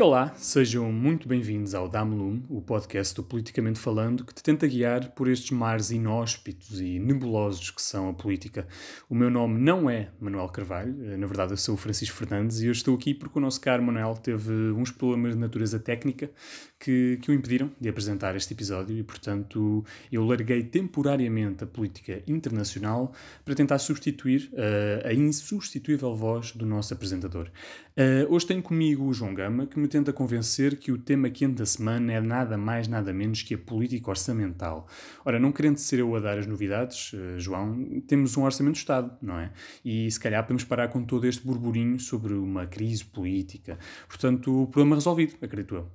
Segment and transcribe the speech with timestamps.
[0.00, 5.10] Olá, sejam muito bem-vindos ao Damlum, o podcast do Politicamente Falando, que te tenta guiar
[5.10, 8.66] por estes mares inóspitos e nebulosos que são a política.
[9.10, 12.62] O meu nome não é Manuel Carvalho, eh, na verdade eu sou o Francisco Fernandes
[12.62, 16.30] e eu estou aqui porque o nosso caro Manuel teve uns problemas de natureza técnica
[16.78, 22.22] que, que o impediram de apresentar este episódio e, portanto, eu larguei temporariamente a política
[22.26, 23.12] internacional
[23.44, 27.50] para tentar substituir uh, a insubstituível voz do nosso apresentador.
[27.90, 31.56] Uh, hoje tenho comigo o João Gama, que me tenta convencer que o tema quente
[31.56, 34.86] da semana é nada mais, nada menos que a política orçamental.
[35.24, 38.78] Ora, não querendo ser eu a dar as novidades, uh, João, temos um orçamento do
[38.78, 39.52] Estado, não é?
[39.84, 43.78] E se calhar podemos parar com todo este burburinho sobre uma crise política.
[44.08, 45.90] Portanto, o problema resolvido, acredito eu.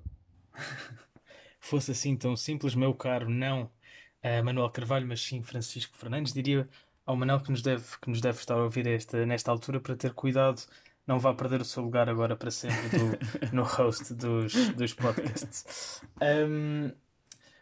[1.59, 6.67] Fosse assim tão simples, meu caro, não uh, Manuel Carvalho, mas sim Francisco Fernandes, diria
[7.05, 9.95] ao Manuel que nos deve, que nos deve estar a ouvir esta, nesta altura para
[9.95, 10.61] ter cuidado,
[11.05, 16.01] não vá perder o seu lugar agora para sempre do, no host dos, dos podcasts.
[16.21, 16.91] Um,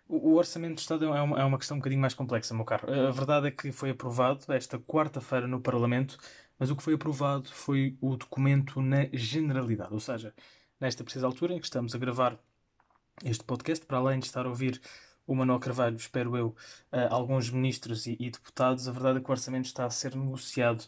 [0.08, 2.92] o, Orçamento do Estado é uma, é uma questão um bocadinho mais complexa, meu caro.
[2.92, 6.18] A verdade é que foi aprovado esta quarta-feira no Parlamento,
[6.58, 10.34] mas o que foi aprovado foi o documento na generalidade, ou seja,
[10.80, 12.38] nesta precisa altura em que estamos a gravar
[13.24, 14.82] este podcast, para além de estar a ouvir
[15.26, 16.48] o Manuel Carvalho, espero eu,
[16.92, 20.16] uh, alguns ministros e, e, deputados, a verdade é que o orçamento está a ser
[20.16, 20.84] negociado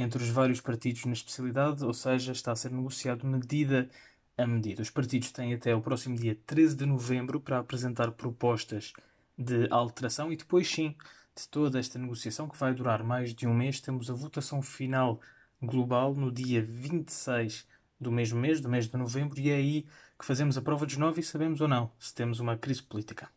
[0.00, 3.90] entre os vários partidos na especialidade, ou seja, está a ser negociado medida
[4.36, 4.80] a medida.
[4.80, 8.92] Os partidos têm até o próximo dia 13 de novembro para apresentar propostas
[9.36, 10.94] de alteração e depois, sim,
[11.34, 15.20] de toda esta negociação, que vai durar mais de um mês, temos a votação final
[15.60, 17.66] global no dia 26
[18.00, 20.96] do mesmo mês, do mês de novembro, e é aí que fazemos a prova dos
[20.96, 23.28] nove e sabemos ou não se temos uma crise política.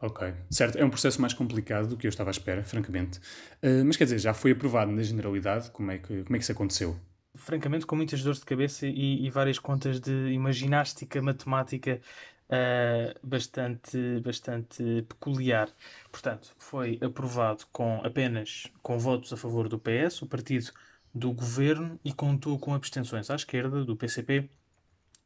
[0.00, 0.78] Ok, certo.
[0.78, 3.18] É um processo mais complicado do que eu estava à espera, francamente.
[3.62, 5.70] Uh, mas quer dizer, já foi aprovado na generalidade?
[5.72, 6.96] Como é que, como é que isso aconteceu?
[7.34, 12.00] Francamente, com muitas dores de cabeça e, e várias contas de ginástica, matemática
[12.48, 15.68] uh, bastante, bastante peculiar.
[16.10, 20.70] Portanto, foi aprovado com apenas com votos a favor do PS, o partido
[21.12, 24.48] do governo, e contou com abstenções à esquerda, do PCP,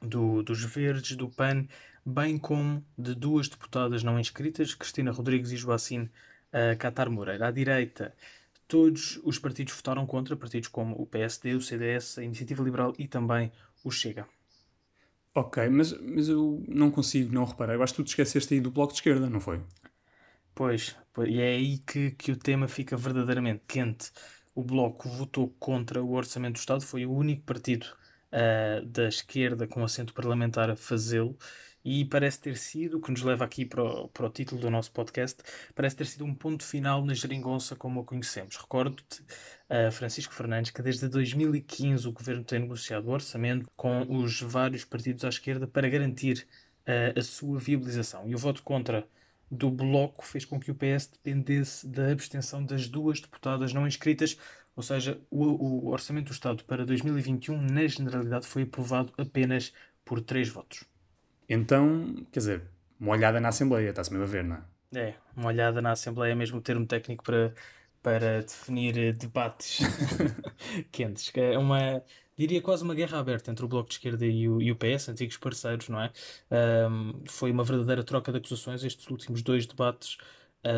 [0.03, 1.67] do, dos Verdes, do PAN,
[2.05, 6.11] bem como de duas deputadas não inscritas, Cristina Rodrigues e Joacine
[6.53, 7.49] uh, Catar Moreira.
[7.49, 8.15] À direita,
[8.67, 13.07] todos os partidos votaram contra, partidos como o PSD, o CDS, a Iniciativa Liberal e
[13.07, 13.53] também
[13.85, 14.27] o Chega.
[15.35, 17.75] Ok, mas, mas eu não consigo não reparar.
[17.75, 19.63] Eu acho que tu te esqueceste aí do Bloco de Esquerda, não foi?
[20.55, 20.95] Pois,
[21.27, 24.13] e é aí que, que o tema fica verdadeiramente quente.
[24.55, 27.87] O Bloco votou contra o Orçamento do Estado, foi o único partido
[28.33, 31.37] uh, da esquerda com assento parlamentar a fazê-lo.
[31.85, 34.71] E parece ter sido, o que nos leva aqui para o, para o título do
[34.71, 35.43] nosso podcast,
[35.75, 38.57] parece ter sido um ponto final na geringonça como a conhecemos.
[38.57, 39.21] Recordo-te,
[39.69, 44.85] uh, Francisco Fernandes, que desde 2015 o governo tem negociado o orçamento com os vários
[44.85, 46.47] partidos à esquerda para garantir
[46.87, 48.29] uh, a sua viabilização.
[48.29, 49.05] E o voto contra
[49.53, 54.39] do Bloco fez com que o PS dependesse da abstenção das duas deputadas não inscritas,
[54.75, 59.73] ou seja, o, o Orçamento do Estado para 2021, na generalidade, foi aprovado apenas
[60.05, 60.85] por três votos.
[61.49, 62.63] Então, quer dizer,
[62.99, 64.63] uma olhada na Assembleia, está-se mesmo a ver, não é?
[64.95, 67.55] É, uma olhada na Assembleia é mesmo o termo técnico para,
[68.03, 69.81] para definir eh, debates
[70.93, 71.33] quentes.
[71.35, 72.03] É uma,
[72.37, 75.09] diria quase uma guerra aberta entre o Bloco de Esquerda e o, e o PS,
[75.09, 76.11] antigos parceiros, não é?
[76.89, 80.19] Um, foi uma verdadeira troca de acusações estes últimos dois debates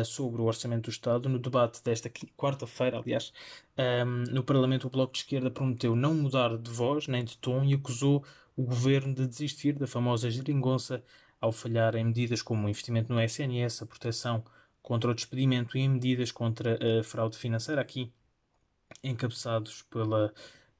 [0.05, 1.29] sobre o Orçamento do Estado.
[1.29, 3.31] No debate desta quarta-feira, aliás,
[3.77, 7.63] um, no Parlamento, o Bloco de Esquerda prometeu não mudar de voz nem de tom
[7.63, 8.23] e acusou
[8.55, 11.03] o governo de desistir da famosa geringonça
[11.39, 14.43] ao falhar em medidas como o investimento no SNS, a proteção
[14.81, 18.11] contra o despedimento e em medidas contra a fraude financeira, aqui
[19.03, 20.33] encabeçados pela,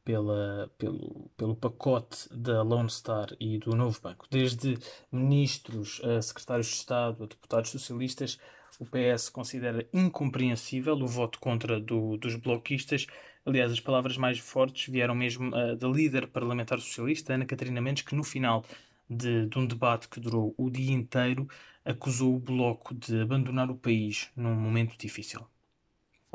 [0.05, 4.27] pela, pelo, pelo pacote da Lone Star e do Novo Banco.
[4.29, 4.77] Desde
[5.11, 8.39] ministros, a secretários de Estado, a deputados socialistas,
[8.79, 13.07] o PS considera incompreensível o voto contra do, dos bloquistas.
[13.45, 18.03] Aliás, as palavras mais fortes vieram mesmo uh, da líder parlamentar socialista, Ana Catarina Mendes,
[18.03, 18.63] que no final
[19.09, 21.47] de, de um debate que durou o dia inteiro
[21.83, 25.45] acusou o Bloco de abandonar o país num momento difícil.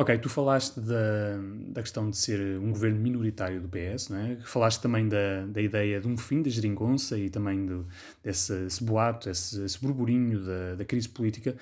[0.01, 1.37] Ok, tu falaste da,
[1.75, 4.37] da questão de ser um governo minoritário do PS, não é?
[4.47, 7.87] Falaste também da, da ideia de um fim da geringonça e também do,
[8.25, 11.55] desse boato, esse, esse burburinho da, da crise política.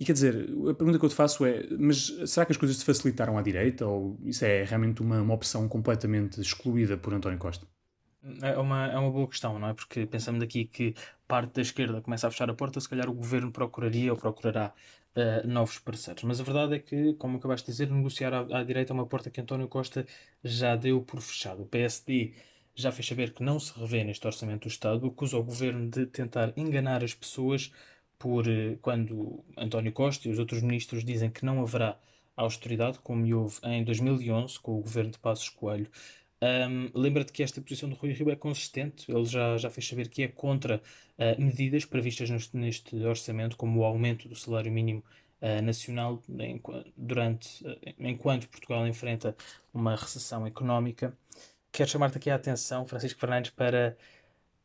[0.00, 0.34] E quer dizer,
[0.68, 3.42] a pergunta que eu te faço é: mas será que as coisas se facilitaram à
[3.42, 7.64] direita ou isso é realmente uma, uma opção completamente excluída por António Costa?
[8.42, 9.72] É uma, é uma boa questão, não é?
[9.72, 10.96] Porque pensamos aqui que
[11.34, 14.72] parte da esquerda começa a fechar a porta, se calhar o governo procuraria ou procurará
[15.16, 16.22] uh, novos parceiros.
[16.22, 19.04] Mas a verdade é que, como acabaste de dizer, negociar à, à, direita é uma
[19.04, 20.06] porta que António Costa
[20.44, 21.62] já deu por fechado.
[21.62, 22.34] O PSD
[22.72, 26.06] já fez saber que não se revê neste orçamento do Estado, acusa o governo de
[26.06, 27.72] tentar enganar as pessoas
[28.16, 31.98] por eh, quando António Costa e os outros ministros dizem que não haverá
[32.36, 35.88] austeridade, como houve em 2011 com o governo de Passos Coelho.
[36.44, 40.08] Um, Lembra-te que esta posição do Rui Rio é consistente, ele já, já fez saber
[40.08, 45.02] que é contra uh, medidas previstas neste, neste, orçamento, como o aumento do salário mínimo
[45.40, 46.60] uh, nacional em,
[46.94, 49.34] durante, uh, enquanto Portugal enfrenta
[49.72, 51.16] uma recessão económica.
[51.72, 53.96] Quero chamar-te aqui a atenção, Francisco Fernandes, para,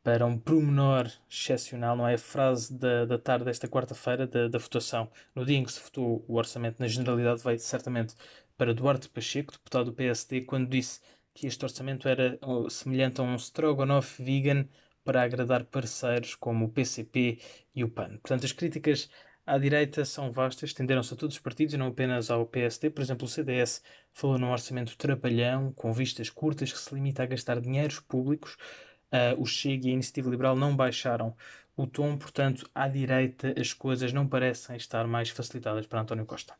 [0.03, 2.15] para um promenor excepcional, não é?
[2.15, 5.09] A frase da, da tarde desta quarta-feira da, da votação.
[5.33, 8.15] No dia em que se votou o orçamento na generalidade, veio certamente
[8.57, 10.99] para Duarte Pacheco, deputado do PSD, quando disse
[11.39, 12.37] que este orçamento era
[12.69, 14.67] semelhante a um strogonoff vegan
[15.05, 17.39] para agradar parceiros como o PCP
[17.73, 18.17] e o PAN.
[18.17, 19.09] Portanto, as críticas
[19.45, 22.89] à direita são vastas, tenderam-se a todos os partidos e não apenas ao PSD.
[22.89, 23.81] Por exemplo, o CDS
[24.11, 28.57] falou num orçamento trapalhão, com vistas curtas, que se limita a gastar dinheiros públicos.
[29.09, 31.33] Uh, o Chega e a Iniciativa Liberal não baixaram
[31.77, 36.53] o tom, portanto, à direita as coisas não parecem estar mais facilitadas para António Costa.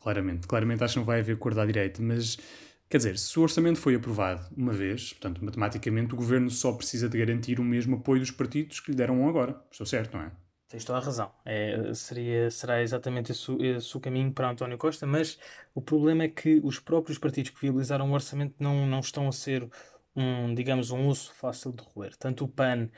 [0.00, 2.38] Claramente, claramente acho que não vai haver acordo à direita, mas
[2.88, 7.08] Quer dizer, se o orçamento foi aprovado uma vez, portanto, matematicamente, o governo só precisa
[7.08, 9.60] de garantir o mesmo apoio dos partidos que lhe deram agora.
[9.70, 10.32] Estou certo, não é?
[10.68, 11.30] Tens toda a razão.
[11.44, 15.38] É, seria, será exatamente esse, esse, o caminho para António Costa, mas
[15.74, 19.32] o problema é que os próprios partidos que viabilizaram o orçamento não, não estão a
[19.32, 19.68] ser
[20.16, 22.16] um, digamos, um osso fácil de roer.
[22.16, 22.88] Tanto o PAN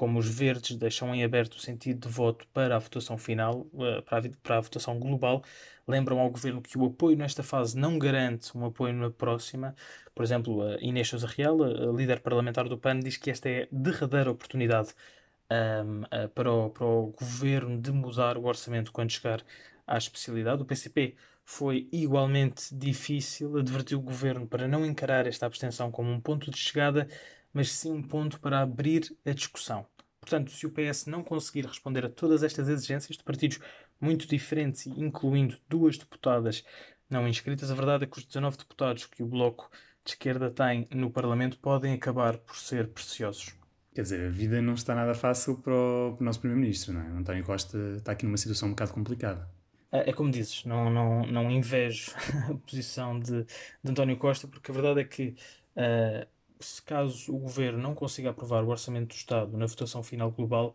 [0.00, 4.00] como os verdes deixam em aberto o sentido de voto para a votação final, eh,
[4.42, 5.44] para a, votação global,
[5.86, 9.76] lembram ao governo que o apoio nesta fase não garante um apoio na próxima.
[10.14, 11.54] Por exemplo, Inês Sousa Real,
[11.94, 14.94] líder parlamentar do PAN, diz que esta é a derradeira oportunidade
[15.50, 19.42] um, para, o, para o governo de mudar o orçamento quando chegar
[19.86, 20.62] à especialidade.
[20.62, 21.14] O PCP
[21.44, 26.56] foi igualmente difícil, advertiu o governo para não encarar esta abstenção como um ponto de
[26.56, 27.06] chegada,
[27.52, 29.86] mas sim um ponto para abrir a discussão.
[30.20, 33.58] Portanto, se o PS não conseguir responder a todas estas exigências de partidos
[34.00, 36.64] muito diferentes, incluindo duas deputadas
[37.08, 39.70] não inscritas, a verdade é que os 19 deputados que o Bloco
[40.04, 43.54] de Esquerda tem no Parlamento podem acabar por ser preciosos.
[43.94, 47.00] Quer dizer, a vida não está nada fácil para o, para o nosso Primeiro-Ministro, não
[47.00, 47.18] é?
[47.18, 49.48] António Costa está aqui numa situação um bocado complicada.
[49.90, 52.12] É, é como dizes, não, não, não invejo
[52.48, 55.34] a posição de, de António Costa, porque a verdade é que
[55.76, 56.26] uh,
[56.60, 60.74] se caso o governo não consiga aprovar o orçamento do Estado na votação final global,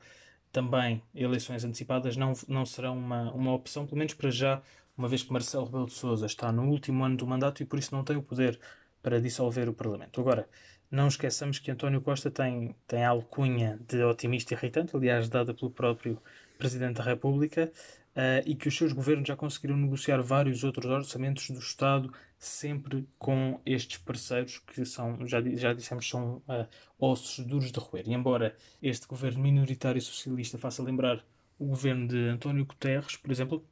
[0.52, 4.62] também eleições antecipadas não, não serão uma, uma opção, pelo menos para já,
[4.98, 7.78] uma vez que Marcelo Rebelo de Sousa está no último ano do mandato e por
[7.78, 8.60] isso não tem o poder
[9.04, 10.22] para dissolver o Parlamento.
[10.22, 10.48] Agora,
[10.90, 15.70] não esqueçamos que António Costa tem, tem a alcunha de otimista irritante, aliás, dada pelo
[15.70, 16.18] próprio
[16.58, 17.72] Presidente da República,
[18.16, 22.14] uh, e que os seus governos já conseguiram negociar vários outros orçamentos do Estado,
[22.48, 26.68] sempre com estes parceiros que são, já, já dissemos, são uh,
[27.00, 28.08] ossos duros de roer.
[28.08, 31.26] E embora este governo minoritário socialista faça lembrar
[31.58, 33.66] o governo de António Guterres, por exemplo,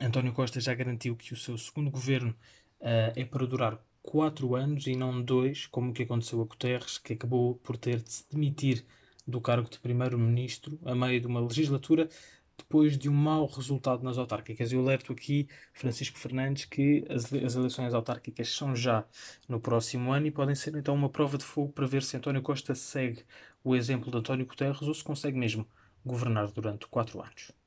[0.00, 2.30] António Costa já garantiu que o seu segundo governo
[2.80, 6.98] uh, é para durar quatro anos e não dois, como o que aconteceu a Guterres,
[6.98, 8.84] que acabou por ter de se demitir
[9.26, 12.08] do cargo de primeiro-ministro a meio de uma legislatura
[12.60, 14.72] depois de um mau resultado nas autárquicas.
[14.72, 19.04] Eu alerto aqui, Francisco Fernandes, que as, as eleições autárquicas são já
[19.48, 22.42] no próximo ano e podem ser então uma prova de fogo para ver se António
[22.42, 23.24] Costa segue
[23.64, 25.66] o exemplo de António Guterres ou se consegue mesmo
[26.04, 27.59] governar durante quatro anos.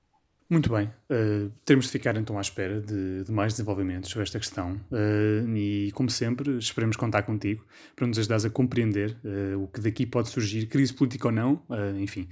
[0.50, 0.90] Muito bem.
[1.10, 4.80] Uh, temos de ficar então à espera de, de mais desenvolvimentos sobre esta questão.
[4.92, 9.80] Uh, e, como sempre, esperemos contar contigo para nos ajudares a compreender uh, o que
[9.80, 11.62] daqui pode surgir, crise política ou não.
[12.00, 12.28] enfim,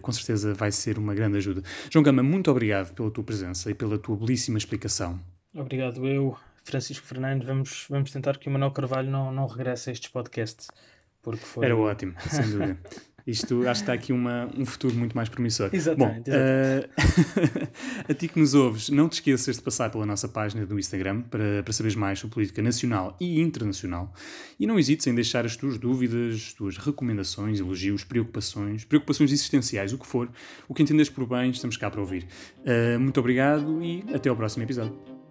[0.00, 1.62] com certeza vai ser uma grande ajuda.
[1.90, 5.20] João Gama, muito obrigado pela tua presença e pela tua belíssima explicação.
[5.54, 7.46] Obrigado, eu, Francisco Fernandes.
[7.46, 10.68] Vamos, vamos tentar que o Manuel Carvalho não, não regresse a estes podcasts.
[11.22, 11.64] Porque foi...
[11.66, 12.78] Era ótimo, sem dúvida.
[13.26, 15.70] Isto acho que está aqui uma, um futuro muito mais promissor.
[15.72, 16.30] Exatamente.
[16.30, 16.88] Bom, exatamente.
[17.58, 17.68] Uh,
[18.10, 21.22] a ti que nos ouves, não te esqueças de passar pela nossa página do Instagram
[21.22, 24.12] para, para saberes mais sobre política nacional e internacional.
[24.58, 29.92] E não hesites em deixar as tuas dúvidas, as tuas recomendações, elogios, preocupações, preocupações existenciais,
[29.92, 30.28] o que for,
[30.68, 32.26] o que entendes por bem, estamos cá para ouvir.
[32.58, 35.21] Uh, muito obrigado e até ao próximo episódio.